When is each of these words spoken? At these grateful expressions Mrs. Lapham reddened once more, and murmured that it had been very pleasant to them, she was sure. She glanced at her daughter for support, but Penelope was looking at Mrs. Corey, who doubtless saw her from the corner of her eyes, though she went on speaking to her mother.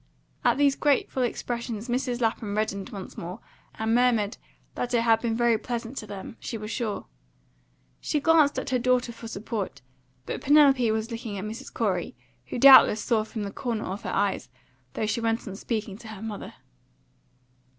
At 0.43 0.57
these 0.57 0.73
grateful 0.75 1.21
expressions 1.21 1.87
Mrs. 1.87 2.21
Lapham 2.21 2.57
reddened 2.57 2.89
once 2.89 3.19
more, 3.19 3.39
and 3.75 3.93
murmured 3.93 4.37
that 4.73 4.95
it 4.95 5.01
had 5.01 5.21
been 5.21 5.35
very 5.35 5.59
pleasant 5.59 5.95
to 5.99 6.07
them, 6.07 6.37
she 6.39 6.57
was 6.57 6.71
sure. 6.71 7.05
She 7.99 8.19
glanced 8.19 8.57
at 8.57 8.71
her 8.71 8.79
daughter 8.79 9.11
for 9.11 9.27
support, 9.27 9.83
but 10.25 10.41
Penelope 10.41 10.89
was 10.89 11.11
looking 11.11 11.37
at 11.37 11.45
Mrs. 11.45 11.71
Corey, 11.71 12.15
who 12.47 12.57
doubtless 12.57 13.03
saw 13.03 13.19
her 13.19 13.25
from 13.25 13.43
the 13.43 13.51
corner 13.51 13.85
of 13.85 14.01
her 14.01 14.09
eyes, 14.09 14.49
though 14.95 15.05
she 15.05 15.21
went 15.21 15.47
on 15.47 15.55
speaking 15.55 15.99
to 15.99 16.07
her 16.07 16.21
mother. 16.23 16.55